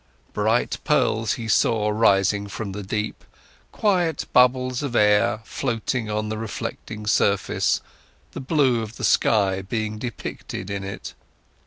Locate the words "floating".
5.43-6.09